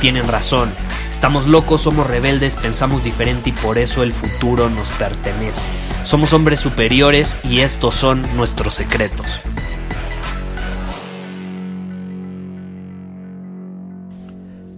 tienen 0.00 0.26
razón. 0.26 0.72
Estamos 1.10 1.46
locos, 1.46 1.82
somos 1.82 2.06
rebeldes, 2.06 2.56
pensamos 2.56 3.04
diferente 3.04 3.50
y 3.50 3.52
por 3.52 3.76
eso 3.78 4.02
el 4.02 4.12
futuro 4.12 4.70
nos 4.70 4.88
pertenece. 4.92 5.66
Somos 6.04 6.32
hombres 6.32 6.58
superiores 6.58 7.36
y 7.44 7.60
estos 7.60 7.94
son 7.94 8.24
nuestros 8.36 8.74
secretos. 8.74 9.42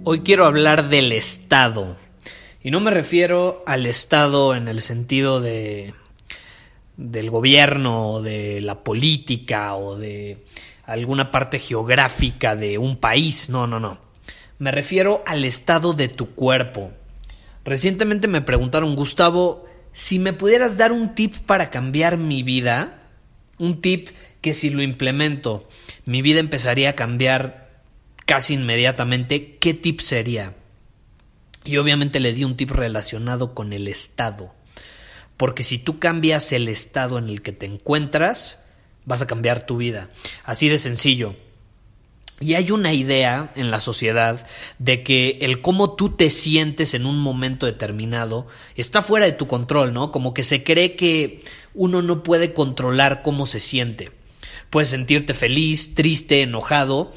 Hoy 0.04 0.22
quiero 0.22 0.46
hablar 0.46 0.88
del 0.88 1.12
Estado. 1.12 1.96
Y 2.60 2.72
no 2.72 2.80
me 2.80 2.90
refiero 2.90 3.62
al 3.66 3.86
Estado 3.86 4.54
en 4.56 4.66
el 4.66 4.80
sentido 4.80 5.40
de 5.40 5.94
del 6.96 7.30
gobierno 7.30 8.10
o 8.10 8.22
de 8.22 8.60
la 8.60 8.84
política 8.84 9.74
o 9.74 9.96
de 9.96 10.44
alguna 10.84 11.30
parte 11.30 11.58
geográfica 11.58 12.56
de 12.56 12.78
un 12.78 12.96
país. 12.96 13.48
No, 13.48 13.66
no, 13.66 13.78
no. 13.78 14.11
Me 14.62 14.70
refiero 14.70 15.24
al 15.26 15.44
estado 15.44 15.92
de 15.92 16.06
tu 16.06 16.36
cuerpo. 16.36 16.92
Recientemente 17.64 18.28
me 18.28 18.42
preguntaron, 18.42 18.94
Gustavo, 18.94 19.64
si 19.92 20.20
me 20.20 20.32
pudieras 20.32 20.76
dar 20.76 20.92
un 20.92 21.16
tip 21.16 21.34
para 21.34 21.68
cambiar 21.68 22.16
mi 22.16 22.44
vida, 22.44 23.08
un 23.58 23.80
tip 23.80 24.10
que 24.40 24.54
si 24.54 24.70
lo 24.70 24.84
implemento, 24.84 25.68
mi 26.06 26.22
vida 26.22 26.38
empezaría 26.38 26.90
a 26.90 26.94
cambiar 26.94 27.72
casi 28.24 28.54
inmediatamente, 28.54 29.56
¿qué 29.56 29.74
tip 29.74 29.98
sería? 29.98 30.54
Y 31.64 31.78
obviamente 31.78 32.20
le 32.20 32.32
di 32.32 32.44
un 32.44 32.56
tip 32.56 32.70
relacionado 32.70 33.54
con 33.54 33.72
el 33.72 33.88
estado. 33.88 34.54
Porque 35.36 35.64
si 35.64 35.78
tú 35.78 35.98
cambias 35.98 36.52
el 36.52 36.68
estado 36.68 37.18
en 37.18 37.28
el 37.28 37.42
que 37.42 37.50
te 37.50 37.66
encuentras, 37.66 38.62
vas 39.06 39.22
a 39.22 39.26
cambiar 39.26 39.66
tu 39.66 39.78
vida. 39.78 40.10
Así 40.44 40.68
de 40.68 40.78
sencillo. 40.78 41.34
Y 42.42 42.56
hay 42.56 42.72
una 42.72 42.92
idea 42.92 43.52
en 43.54 43.70
la 43.70 43.78
sociedad 43.78 44.46
de 44.78 45.04
que 45.04 45.38
el 45.42 45.60
cómo 45.60 45.92
tú 45.94 46.16
te 46.16 46.28
sientes 46.28 46.92
en 46.92 47.06
un 47.06 47.18
momento 47.18 47.66
determinado 47.66 48.48
está 48.74 49.00
fuera 49.00 49.26
de 49.26 49.32
tu 49.32 49.46
control, 49.46 49.92
¿no? 49.92 50.10
Como 50.10 50.34
que 50.34 50.42
se 50.42 50.64
cree 50.64 50.96
que 50.96 51.44
uno 51.72 52.02
no 52.02 52.24
puede 52.24 52.52
controlar 52.52 53.22
cómo 53.22 53.46
se 53.46 53.60
siente. 53.60 54.10
Puedes 54.70 54.88
sentirte 54.88 55.34
feliz, 55.34 55.94
triste, 55.94 56.42
enojado, 56.42 57.12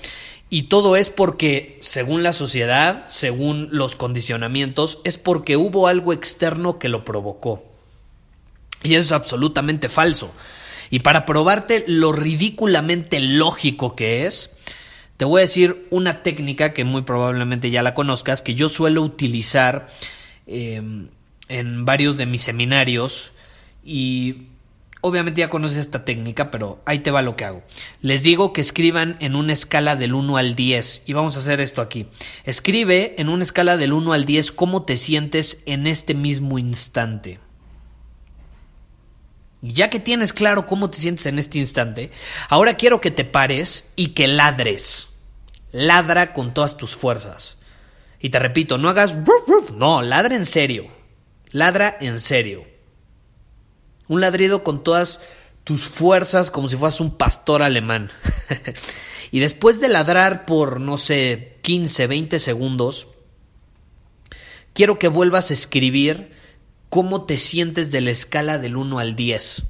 y 0.49 0.63
todo 0.63 0.95
es 0.95 1.09
porque, 1.09 1.77
según 1.81 2.21
la 2.21 2.31
sociedad, 2.31 3.05
según 3.07 3.69
los 3.71 3.95
condicionamientos, 3.95 4.99
es 5.03 5.17
porque 5.17 5.57
hubo 5.57 5.87
algo 5.87 6.13
externo 6.13 6.77
que 6.77 6.87
lo 6.87 7.03
provocó. 7.03 7.63
Y 8.83 8.93
eso 8.93 9.01
es 9.01 9.11
absolutamente 9.11 9.89
falso. 9.89 10.31
Y 10.91 10.99
para 10.99 11.25
probarte 11.25 11.83
lo 11.87 12.11
ridículamente 12.11 13.19
lógico 13.19 13.95
que 13.95 14.27
es, 14.27 14.54
te 15.17 15.25
voy 15.25 15.39
a 15.39 15.41
decir 15.41 15.87
una 15.91 16.23
técnica 16.23 16.73
que 16.73 16.83
muy 16.83 17.03
probablemente 17.03 17.69
ya 17.69 17.81
la 17.81 17.93
conozcas, 17.93 18.41
que 18.41 18.55
yo 18.55 18.69
suelo 18.69 19.01
utilizar 19.01 19.87
em, 20.45 21.07
en 21.47 21.85
varios 21.85 22.17
de 22.17 22.25
mis 22.25 22.41
seminarios 22.41 23.31
y 23.83 24.47
obviamente 25.01 25.41
ya 25.41 25.49
conoces 25.49 25.77
esta 25.77 26.03
técnica, 26.03 26.51
pero 26.51 26.81
ahí 26.85 26.99
te 26.99 27.11
va 27.11 27.21
lo 27.21 27.35
que 27.35 27.45
hago. 27.45 27.63
Les 28.01 28.23
digo 28.23 28.51
que 28.51 28.61
escriban 28.61 29.17
en 29.19 29.35
una 29.35 29.53
escala 29.53 29.95
del 29.95 30.13
1 30.15 30.37
al 30.37 30.55
10 30.55 31.03
y 31.05 31.13
vamos 31.13 31.37
a 31.37 31.39
hacer 31.39 31.61
esto 31.61 31.81
aquí. 31.81 32.07
Escribe 32.43 33.15
en 33.17 33.29
una 33.29 33.43
escala 33.43 33.77
del 33.77 33.93
1 33.93 34.13
al 34.13 34.25
10 34.25 34.51
cómo 34.51 34.83
te 34.83 34.97
sientes 34.97 35.61
en 35.65 35.87
este 35.87 36.13
mismo 36.13 36.59
instante. 36.59 37.39
Ya 39.67 39.89
que 39.89 39.99
tienes 39.99 40.31
claro 40.31 40.67
cómo 40.67 40.91
te 40.91 40.99
sientes 40.99 41.25
en 41.25 41.39
este 41.39 41.57
instante, 41.57 42.11
ahora 42.49 42.75
quiero 42.75 43.01
que 43.01 43.09
te 43.09 43.25
pares 43.25 43.89
y 43.95 44.09
que 44.09 44.27
ladres. 44.27 45.07
Ladra 45.71 46.33
con 46.33 46.53
todas 46.53 46.77
tus 46.77 46.95
fuerzas. 46.95 47.57
Y 48.19 48.29
te 48.29 48.37
repito, 48.37 48.77
no 48.77 48.89
hagas 48.89 49.17
no, 49.75 50.03
ladra 50.03 50.35
en 50.35 50.45
serio. 50.45 50.87
Ladra 51.49 51.97
en 51.99 52.19
serio. 52.19 52.63
Un 54.07 54.21
ladrido 54.21 54.63
con 54.63 54.83
todas 54.83 55.21
tus 55.63 55.85
fuerzas 55.85 56.51
como 56.51 56.67
si 56.67 56.77
fueras 56.77 56.99
un 56.99 57.17
pastor 57.17 57.63
alemán. 57.63 58.11
y 59.31 59.39
después 59.39 59.79
de 59.79 59.89
ladrar 59.89 60.45
por, 60.45 60.79
no 60.79 60.99
sé, 60.99 61.57
15, 61.63 62.05
20 62.05 62.37
segundos, 62.37 63.07
quiero 64.73 64.99
que 64.99 65.07
vuelvas 65.07 65.49
a 65.49 65.55
escribir 65.55 66.34
cómo 66.95 67.25
te 67.25 67.37
sientes 67.37 67.91
de 67.91 67.99
la 67.99 68.11
escala 68.11 68.57
del 68.57 68.77
1 68.77 68.99
al 68.99 69.17
10. 69.17 69.63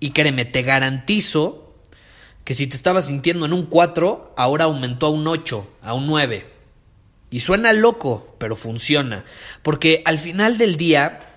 Y 0.00 0.12
créeme, 0.12 0.46
te 0.46 0.62
garantizo 0.62 1.74
que 2.44 2.54
si 2.54 2.66
te 2.66 2.76
estabas 2.76 3.08
sintiendo 3.08 3.44
en 3.44 3.52
un 3.52 3.66
4, 3.66 4.32
ahora 4.38 4.64
aumentó 4.64 5.04
a 5.04 5.10
un 5.10 5.28
8, 5.28 5.70
a 5.82 5.92
un 5.92 6.06
9. 6.06 6.50
Y 7.28 7.40
suena 7.40 7.74
loco, 7.74 8.36
pero 8.38 8.56
funciona. 8.56 9.26
Porque 9.60 10.00
al 10.06 10.18
final 10.18 10.56
del 10.56 10.76
día, 10.76 11.36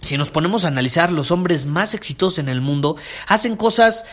si 0.00 0.16
nos 0.16 0.30
ponemos 0.30 0.64
a 0.64 0.68
analizar, 0.68 1.10
los 1.10 1.32
hombres 1.32 1.66
más 1.66 1.94
exitosos 1.94 2.38
en 2.38 2.48
el 2.48 2.60
mundo 2.60 2.94
hacen 3.26 3.56
cosas 3.56 4.04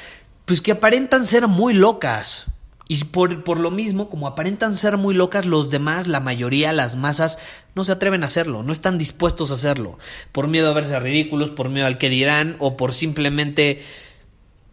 pues 0.45 0.59
que 0.59 0.71
aparentan 0.71 1.27
ser 1.27 1.47
muy 1.47 1.75
locas. 1.75 2.47
Y 2.91 3.03
por, 3.03 3.43
por, 3.43 3.59
lo 3.59 3.69
mismo, 3.69 4.09
como 4.09 4.25
aparentan 4.25 4.75
ser 4.75 4.97
muy 4.97 5.13
locas, 5.13 5.45
los 5.45 5.69
demás, 5.69 6.07
la 6.07 6.19
mayoría, 6.19 6.73
las 6.73 6.95
masas, 6.95 7.37
no 7.75 7.83
se 7.83 7.91
atreven 7.91 8.23
a 8.23 8.25
hacerlo, 8.25 8.63
no 8.63 8.73
están 8.73 8.97
dispuestos 8.97 9.51
a 9.51 9.53
hacerlo, 9.53 9.99
por 10.31 10.47
miedo 10.47 10.67
a 10.67 10.73
verse 10.73 10.99
ridículos, 10.99 11.51
por 11.51 11.69
miedo 11.69 11.85
al 11.85 11.99
que 11.99 12.09
dirán, 12.09 12.55
o 12.57 12.77
por 12.77 12.95
simplemente 12.95 13.83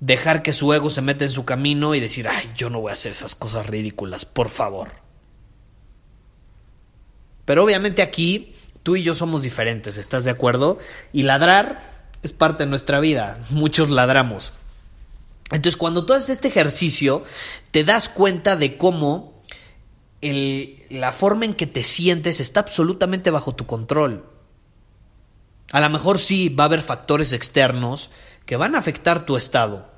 dejar 0.01 0.43
que 0.43 0.55
su 0.55 0.73
ego 0.73 0.89
se 0.89 1.03
meta 1.03 1.27
en 1.27 1.31
su 1.31 1.45
camino 1.45 1.95
y 1.95 2.01
decir, 2.01 2.27
ay, 2.27 2.51
yo 2.57 2.71
no 2.71 2.81
voy 2.81 2.89
a 2.89 2.95
hacer 2.95 3.11
esas 3.11 3.35
cosas 3.35 3.67
ridículas, 3.67 4.25
por 4.25 4.49
favor. 4.49 4.93
Pero 7.45 7.65
obviamente 7.65 8.01
aquí, 8.01 8.55
tú 8.83 8.97
y 8.97 9.03
yo 9.03 9.15
somos 9.15 9.43
diferentes, 9.43 9.99
¿estás 9.99 10.25
de 10.25 10.31
acuerdo? 10.31 10.79
Y 11.13 11.25
ladrar 11.25 12.09
es 12.23 12.33
parte 12.33 12.65
de 12.65 12.71
nuestra 12.71 12.99
vida, 12.99 13.45
muchos 13.51 13.91
ladramos. 13.91 14.55
Entonces, 15.51 15.77
cuando 15.77 16.05
tú 16.05 16.13
haces 16.13 16.31
este 16.31 16.49
ejercicio, 16.49 17.23
te 17.71 17.85
das 17.85 18.09
cuenta 18.09 18.57
de 18.57 18.77
cómo 18.77 19.37
la 20.21 21.13
forma 21.13 21.45
en 21.45 21.55
que 21.55 21.67
te 21.67 21.85
sientes 21.85 22.41
está 22.41 22.61
absolutamente 22.61 23.31
bajo 23.31 23.55
tu 23.55 23.67
control. 23.67 24.25
A 25.71 25.81
lo 25.81 25.91
mejor 25.91 26.19
sí 26.19 26.49
va 26.49 26.65
a 26.65 26.67
haber 26.67 26.81
factores 26.81 27.33
externos 27.33 28.11
que 28.45 28.57
van 28.57 28.75
a 28.75 28.79
afectar 28.79 29.27
tu 29.27 29.37
estado, 29.37 29.89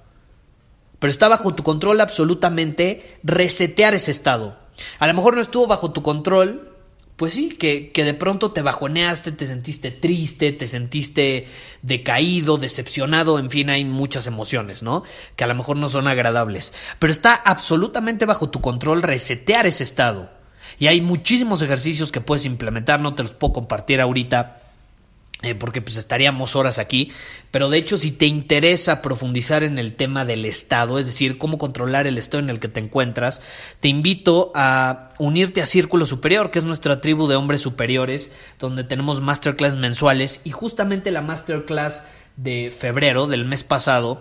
pero 0.98 1.10
está 1.10 1.28
bajo 1.28 1.54
tu 1.54 1.62
control 1.62 2.00
absolutamente 2.00 3.18
resetear 3.22 3.94
ese 3.94 4.10
estado. 4.10 4.58
A 4.98 5.06
lo 5.06 5.14
mejor 5.14 5.34
no 5.34 5.40
estuvo 5.40 5.66
bajo 5.66 5.92
tu 5.92 6.02
control 6.02 6.67
pues 7.18 7.34
sí, 7.34 7.48
que, 7.48 7.90
que, 7.90 8.04
de 8.04 8.14
pronto 8.14 8.52
te 8.52 8.62
bajoneaste, 8.62 9.32
te 9.32 9.44
sentiste 9.44 9.90
triste, 9.90 10.52
te 10.52 10.68
sentiste 10.68 11.48
decaído, 11.82 12.58
decepcionado, 12.58 13.40
en 13.40 13.50
fin, 13.50 13.70
hay 13.70 13.84
muchas 13.84 14.28
emociones, 14.28 14.84
¿no? 14.84 15.02
Que 15.34 15.42
a 15.42 15.48
lo 15.48 15.56
mejor 15.56 15.76
no 15.78 15.88
son 15.88 16.06
agradables. 16.06 16.72
Pero 17.00 17.10
está 17.10 17.34
absolutamente 17.34 18.24
bajo 18.24 18.50
tu 18.50 18.60
control 18.60 19.02
resetear 19.02 19.66
ese 19.66 19.82
estado. 19.82 20.30
Y 20.78 20.86
hay 20.86 21.00
muchísimos 21.00 21.60
ejercicios 21.60 22.12
que 22.12 22.20
puedes 22.20 22.44
implementar, 22.44 23.00
no 23.00 23.16
te 23.16 23.24
los 23.24 23.32
puedo 23.32 23.52
compartir 23.52 24.00
ahorita 24.00 24.67
eh, 25.42 25.54
porque 25.54 25.80
pues 25.80 25.96
estaríamos 25.96 26.56
horas 26.56 26.80
aquí, 26.80 27.12
pero 27.52 27.68
de 27.68 27.78
hecho 27.78 27.96
si 27.96 28.10
te 28.10 28.26
interesa 28.26 29.02
profundizar 29.02 29.62
en 29.62 29.78
el 29.78 29.94
tema 29.94 30.24
del 30.24 30.44
estado, 30.44 30.98
es 30.98 31.06
decir, 31.06 31.38
cómo 31.38 31.58
controlar 31.58 32.08
el 32.08 32.18
estado 32.18 32.42
en 32.42 32.50
el 32.50 32.58
que 32.58 32.66
te 32.66 32.80
encuentras, 32.80 33.40
te 33.78 33.86
invito 33.86 34.50
a 34.56 35.10
unirte 35.18 35.62
a 35.62 35.66
Círculo 35.66 36.06
Superior, 36.06 36.50
que 36.50 36.58
es 36.58 36.64
nuestra 36.64 37.00
tribu 37.00 37.28
de 37.28 37.36
hombres 37.36 37.60
superiores, 37.60 38.32
donde 38.58 38.82
tenemos 38.82 39.20
masterclass 39.20 39.76
mensuales. 39.76 40.40
Y 40.42 40.50
justamente 40.50 41.12
la 41.12 41.22
masterclass 41.22 42.02
de 42.36 42.72
febrero 42.76 43.26
del 43.26 43.44
mes 43.44 43.64
pasado 43.64 44.20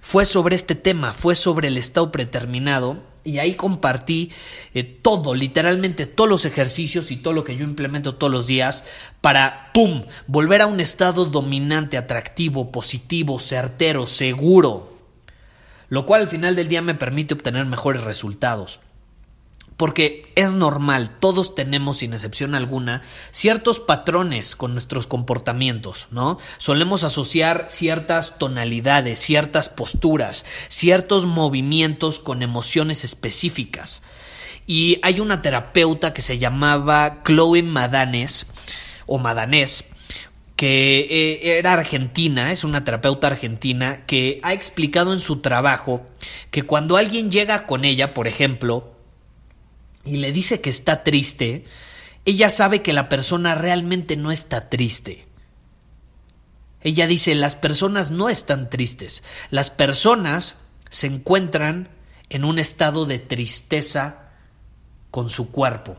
fue 0.00 0.24
sobre 0.24 0.54
este 0.54 0.74
tema, 0.74 1.12
fue 1.12 1.34
sobre 1.34 1.68
el 1.68 1.78
estado 1.78 2.12
preterminado 2.12 3.02
Y 3.28 3.38
ahí 3.40 3.56
compartí 3.56 4.32
eh, 4.72 4.84
todo, 4.84 5.34
literalmente 5.34 6.06
todos 6.06 6.30
los 6.30 6.46
ejercicios 6.46 7.10
y 7.10 7.18
todo 7.18 7.34
lo 7.34 7.44
que 7.44 7.56
yo 7.56 7.64
implemento 7.64 8.14
todos 8.14 8.32
los 8.32 8.46
días 8.46 8.86
para, 9.20 9.70
¡pum!, 9.74 10.04
volver 10.26 10.62
a 10.62 10.66
un 10.66 10.80
estado 10.80 11.26
dominante, 11.26 11.98
atractivo, 11.98 12.72
positivo, 12.72 13.38
certero, 13.38 14.06
seguro. 14.06 14.94
Lo 15.90 16.06
cual 16.06 16.22
al 16.22 16.28
final 16.28 16.56
del 16.56 16.68
día 16.68 16.80
me 16.80 16.94
permite 16.94 17.34
obtener 17.34 17.66
mejores 17.66 18.02
resultados. 18.02 18.80
Porque 19.78 20.30
es 20.34 20.50
normal, 20.50 21.12
todos 21.20 21.54
tenemos, 21.54 21.98
sin 21.98 22.12
excepción 22.12 22.56
alguna, 22.56 23.02
ciertos 23.30 23.78
patrones 23.78 24.56
con 24.56 24.72
nuestros 24.72 25.06
comportamientos, 25.06 26.08
¿no? 26.10 26.38
Solemos 26.58 27.04
asociar 27.04 27.66
ciertas 27.68 28.38
tonalidades, 28.38 29.20
ciertas 29.20 29.68
posturas, 29.68 30.44
ciertos 30.68 31.26
movimientos 31.26 32.18
con 32.18 32.42
emociones 32.42 33.04
específicas. 33.04 34.02
Y 34.66 34.98
hay 35.02 35.20
una 35.20 35.42
terapeuta 35.42 36.12
que 36.12 36.22
se 36.22 36.38
llamaba 36.38 37.22
Chloe 37.24 37.62
Madanes, 37.62 38.48
o 39.06 39.18
Madanés, 39.18 39.84
que 40.56 40.98
eh, 41.02 41.58
era 41.58 41.74
argentina, 41.74 42.50
es 42.50 42.64
una 42.64 42.82
terapeuta 42.82 43.28
argentina, 43.28 44.04
que 44.06 44.40
ha 44.42 44.52
explicado 44.52 45.12
en 45.12 45.20
su 45.20 45.40
trabajo 45.40 46.04
que 46.50 46.64
cuando 46.64 46.96
alguien 46.96 47.30
llega 47.30 47.64
con 47.64 47.84
ella, 47.84 48.12
por 48.12 48.26
ejemplo, 48.26 48.97
y 50.04 50.16
le 50.18 50.32
dice 50.32 50.60
que 50.60 50.70
está 50.70 51.04
triste, 51.04 51.64
ella 52.24 52.50
sabe 52.50 52.82
que 52.82 52.92
la 52.92 53.08
persona 53.08 53.54
realmente 53.54 54.16
no 54.16 54.32
está 54.32 54.68
triste. 54.68 55.26
Ella 56.80 57.06
dice, 57.06 57.34
las 57.34 57.56
personas 57.56 58.10
no 58.10 58.28
están 58.28 58.70
tristes, 58.70 59.22
las 59.50 59.70
personas 59.70 60.60
se 60.90 61.06
encuentran 61.06 61.88
en 62.30 62.44
un 62.44 62.58
estado 62.58 63.04
de 63.04 63.18
tristeza 63.18 64.30
con 65.10 65.28
su 65.28 65.50
cuerpo. 65.50 65.96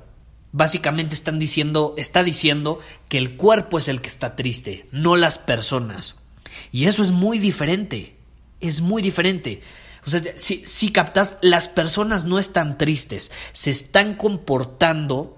Básicamente 0.51 1.15
están 1.15 1.37
diciendo, 1.37 1.93
está 1.97 2.23
diciendo 2.23 2.79
que 3.07 3.17
el 3.17 3.35
cuerpo 3.35 3.77
es 3.77 3.87
el 3.87 4.01
que 4.01 4.09
está 4.09 4.35
triste, 4.35 4.87
no 4.91 5.15
las 5.15 5.37
personas. 5.37 6.21
Y 6.71 6.85
eso 6.85 7.03
es 7.03 7.11
muy 7.11 7.39
diferente, 7.39 8.15
es 8.59 8.81
muy 8.81 9.01
diferente. 9.01 9.61
O 10.05 10.09
sea, 10.09 10.21
si, 10.37 10.91
captas, 10.91 11.37
las 11.41 11.69
personas 11.69 12.25
no 12.25 12.39
están 12.39 12.77
tristes, 12.77 13.31
se 13.51 13.69
están 13.69 14.15
comportando 14.15 15.37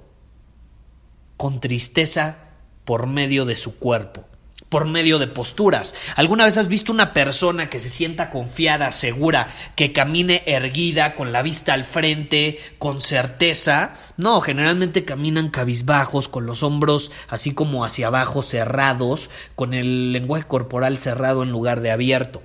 con 1.37 1.59
tristeza 1.59 2.37
por 2.85 3.07
medio 3.07 3.45
de 3.45 3.55
su 3.55 3.77
cuerpo 3.77 4.25
por 4.71 4.85
medio 4.85 5.19
de 5.19 5.27
posturas. 5.27 5.93
¿Alguna 6.15 6.45
vez 6.45 6.57
has 6.57 6.69
visto 6.69 6.93
una 6.93 7.11
persona 7.11 7.69
que 7.69 7.81
se 7.81 7.89
sienta 7.89 8.29
confiada, 8.29 8.89
segura, 8.93 9.49
que 9.75 9.91
camine 9.91 10.43
erguida, 10.45 11.13
con 11.15 11.33
la 11.33 11.41
vista 11.41 11.73
al 11.73 11.83
frente, 11.83 12.57
con 12.79 13.01
certeza? 13.01 13.95
No, 14.15 14.39
generalmente 14.39 15.03
caminan 15.03 15.49
cabizbajos, 15.49 16.29
con 16.29 16.45
los 16.45 16.63
hombros 16.63 17.11
así 17.27 17.53
como 17.53 17.83
hacia 17.83 18.07
abajo 18.07 18.43
cerrados, 18.43 19.29
con 19.55 19.73
el 19.73 20.13
lenguaje 20.13 20.47
corporal 20.47 20.97
cerrado 20.97 21.43
en 21.43 21.51
lugar 21.51 21.81
de 21.81 21.91
abierto. 21.91 22.41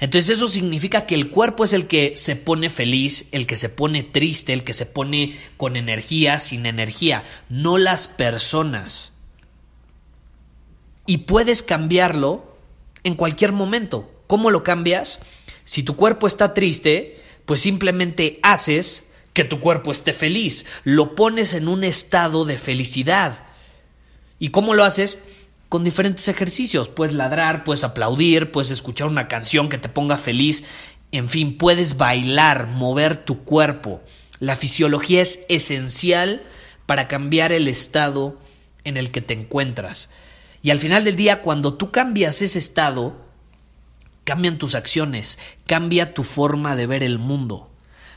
Entonces 0.00 0.36
eso 0.36 0.46
significa 0.46 1.06
que 1.06 1.14
el 1.14 1.30
cuerpo 1.30 1.64
es 1.64 1.72
el 1.72 1.86
que 1.86 2.14
se 2.14 2.36
pone 2.36 2.70
feliz, 2.70 3.26
el 3.32 3.46
que 3.46 3.56
se 3.56 3.68
pone 3.68 4.04
triste, 4.04 4.52
el 4.52 4.62
que 4.62 4.72
se 4.72 4.86
pone 4.86 5.36
con 5.56 5.76
energía, 5.76 6.38
sin 6.38 6.66
energía, 6.66 7.24
no 7.48 7.78
las 7.78 8.06
personas. 8.06 9.12
Y 11.04 11.18
puedes 11.18 11.62
cambiarlo 11.62 12.56
en 13.02 13.14
cualquier 13.14 13.52
momento. 13.52 14.12
¿Cómo 14.28 14.50
lo 14.50 14.62
cambias? 14.62 15.20
Si 15.64 15.82
tu 15.82 15.96
cuerpo 15.96 16.26
está 16.26 16.54
triste, 16.54 17.20
pues 17.44 17.60
simplemente 17.60 18.38
haces 18.42 19.08
que 19.32 19.44
tu 19.44 19.60
cuerpo 19.60 19.92
esté 19.92 20.12
feliz, 20.12 20.66
lo 20.84 21.14
pones 21.14 21.54
en 21.54 21.68
un 21.68 21.84
estado 21.84 22.44
de 22.44 22.58
felicidad. 22.58 23.46
¿Y 24.38 24.50
cómo 24.50 24.74
lo 24.74 24.84
haces? 24.84 25.18
Con 25.68 25.84
diferentes 25.84 26.28
ejercicios. 26.28 26.88
Puedes 26.88 27.14
ladrar, 27.14 27.64
puedes 27.64 27.84
aplaudir, 27.84 28.52
puedes 28.52 28.70
escuchar 28.70 29.08
una 29.08 29.28
canción 29.28 29.68
que 29.68 29.78
te 29.78 29.88
ponga 29.88 30.16
feliz. 30.16 30.64
En 31.12 31.28
fin, 31.28 31.56
puedes 31.56 31.96
bailar, 31.96 32.66
mover 32.66 33.16
tu 33.16 33.44
cuerpo. 33.44 34.02
La 34.40 34.56
fisiología 34.56 35.22
es 35.22 35.40
esencial 35.48 36.42
para 36.86 37.08
cambiar 37.08 37.52
el 37.52 37.68
estado 37.68 38.38
en 38.84 38.96
el 38.96 39.10
que 39.10 39.20
te 39.20 39.34
encuentras. 39.34 40.08
Y 40.62 40.70
al 40.70 40.78
final 40.78 41.04
del 41.04 41.16
día, 41.16 41.42
cuando 41.42 41.74
tú 41.74 41.90
cambias 41.90 42.42
ese 42.42 42.58
estado, 42.58 43.16
cambian 44.24 44.58
tus 44.58 44.74
acciones, 44.74 45.38
cambia 45.66 46.14
tu 46.14 46.24
forma 46.24 46.76
de 46.76 46.86
ver 46.86 47.02
el 47.02 47.18
mundo. 47.18 47.70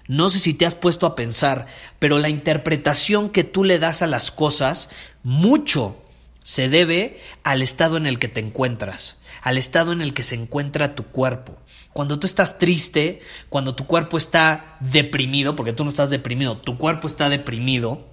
No 0.07 0.29
sé 0.29 0.39
si 0.39 0.53
te 0.53 0.65
has 0.65 0.75
puesto 0.75 1.05
a 1.05 1.15
pensar, 1.15 1.67
pero 1.99 2.17
la 2.19 2.29
interpretación 2.29 3.29
que 3.29 3.43
tú 3.43 3.63
le 3.63 3.79
das 3.79 4.01
a 4.01 4.07
las 4.07 4.31
cosas, 4.31 4.89
mucho 5.23 6.00
se 6.43 6.69
debe 6.69 7.19
al 7.43 7.61
estado 7.61 7.97
en 7.97 8.07
el 8.07 8.19
que 8.19 8.27
te 8.27 8.39
encuentras, 8.39 9.17
al 9.41 9.57
estado 9.57 9.91
en 9.91 10.01
el 10.01 10.13
que 10.13 10.23
se 10.23 10.35
encuentra 10.35 10.95
tu 10.95 11.05
cuerpo. 11.05 11.57
Cuando 11.93 12.19
tú 12.19 12.25
estás 12.25 12.57
triste, 12.57 13.21
cuando 13.49 13.75
tu 13.75 13.85
cuerpo 13.85 14.17
está 14.17 14.77
deprimido, 14.79 15.55
porque 15.55 15.73
tú 15.73 15.83
no 15.83 15.89
estás 15.89 16.09
deprimido, 16.09 16.57
tu 16.57 16.77
cuerpo 16.77 17.07
está 17.07 17.29
deprimido, 17.29 18.11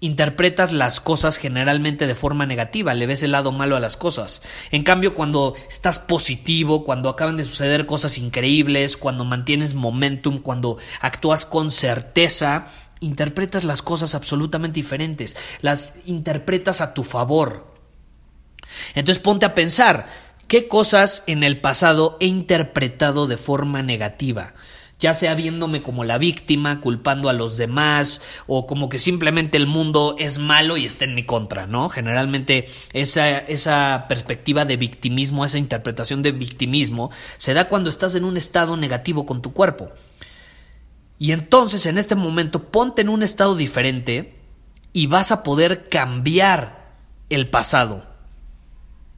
interpretas 0.00 0.72
las 0.72 1.00
cosas 1.00 1.38
generalmente 1.38 2.06
de 2.06 2.14
forma 2.14 2.44
negativa, 2.44 2.92
le 2.92 3.06
ves 3.06 3.22
el 3.22 3.32
lado 3.32 3.52
malo 3.52 3.76
a 3.76 3.80
las 3.80 3.96
cosas. 3.96 4.42
En 4.70 4.82
cambio, 4.82 5.14
cuando 5.14 5.54
estás 5.70 5.98
positivo, 5.98 6.84
cuando 6.84 7.08
acaban 7.08 7.36
de 7.36 7.44
suceder 7.44 7.86
cosas 7.86 8.18
increíbles, 8.18 8.96
cuando 8.96 9.24
mantienes 9.24 9.74
momentum, 9.74 10.38
cuando 10.38 10.78
actúas 11.00 11.46
con 11.46 11.70
certeza, 11.70 12.66
interpretas 13.00 13.64
las 13.64 13.82
cosas 13.82 14.14
absolutamente 14.14 14.76
diferentes, 14.76 15.36
las 15.60 15.94
interpretas 16.06 16.80
a 16.80 16.94
tu 16.94 17.04
favor. 17.04 17.74
Entonces 18.94 19.22
ponte 19.22 19.46
a 19.46 19.54
pensar, 19.54 20.06
¿qué 20.48 20.68
cosas 20.68 21.22
en 21.26 21.42
el 21.42 21.60
pasado 21.60 22.16
he 22.20 22.26
interpretado 22.26 23.26
de 23.26 23.36
forma 23.36 23.82
negativa? 23.82 24.54
ya 25.04 25.12
sea 25.12 25.34
viéndome 25.34 25.82
como 25.82 26.04
la 26.04 26.18
víctima, 26.18 26.80
culpando 26.80 27.28
a 27.28 27.32
los 27.32 27.56
demás, 27.56 28.22
o 28.46 28.66
como 28.66 28.88
que 28.88 28.98
simplemente 28.98 29.58
el 29.58 29.66
mundo 29.66 30.16
es 30.18 30.38
malo 30.38 30.76
y 30.76 30.86
está 30.86 31.04
en 31.04 31.14
mi 31.14 31.24
contra, 31.24 31.66
¿no? 31.66 31.88
Generalmente 31.88 32.68
esa, 32.92 33.38
esa 33.38 34.06
perspectiva 34.08 34.64
de 34.64 34.76
victimismo, 34.76 35.44
esa 35.44 35.58
interpretación 35.58 36.22
de 36.22 36.32
victimismo, 36.32 37.10
se 37.36 37.54
da 37.54 37.68
cuando 37.68 37.90
estás 37.90 38.14
en 38.14 38.24
un 38.24 38.36
estado 38.36 38.76
negativo 38.76 39.26
con 39.26 39.42
tu 39.42 39.52
cuerpo. 39.52 39.90
Y 41.18 41.32
entonces 41.32 41.86
en 41.86 41.98
este 41.98 42.14
momento 42.14 42.64
ponte 42.70 43.02
en 43.02 43.08
un 43.08 43.22
estado 43.22 43.56
diferente 43.56 44.34
y 44.92 45.06
vas 45.06 45.32
a 45.32 45.42
poder 45.42 45.88
cambiar 45.88 46.94
el 47.30 47.48
pasado. 47.48 48.04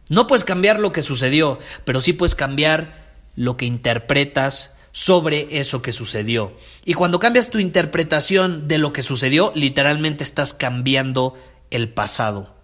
No 0.09 0.27
puedes 0.27 0.45
cambiar 0.45 0.79
lo 0.79 0.93
que 0.93 1.03
sucedió, 1.03 1.59
pero 1.85 2.01
sí 2.01 2.13
puedes 2.13 2.35
cambiar 2.35 3.07
lo 3.35 3.57
que 3.57 3.67
interpretas 3.67 4.77
sobre 4.93 5.59
eso 5.59 5.83
que 5.83 5.93
sucedió. 5.93 6.57
Y 6.85 6.95
cuando 6.95 7.19
cambias 7.19 7.51
tu 7.51 7.59
interpretación 7.59 8.69
de 8.69 8.79
lo 8.79 8.93
que 8.93 9.03
sucedió, 9.03 9.53
literalmente 9.55 10.25
estás 10.25 10.55
cambiando 10.55 11.35
el 11.71 11.89
pasado. 11.89 12.55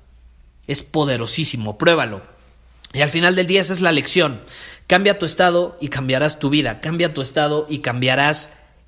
Es 0.66 0.82
poderosísimo, 0.82 1.76
pruébalo. 1.76 2.22
Y 2.94 3.02
al 3.02 3.10
final 3.10 3.34
del 3.34 3.46
día 3.46 3.60
esa 3.60 3.72
es 3.72 3.80
la 3.80 3.92
lección. 3.92 4.40
Cambia 4.86 5.18
tu 5.18 5.26
estado 5.26 5.76
y 5.80 5.88
cambiarás 5.88 6.38
tu 6.38 6.48
vida. 6.48 6.80
Cambia 6.80 7.12
tu 7.12 7.20
estado 7.20 7.66
y 7.68 7.80
cambiarás 7.80 8.54